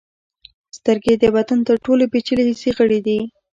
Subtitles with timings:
[0.77, 3.19] سترګې د بدن تر ټولو پیچلي حسي غړي دي.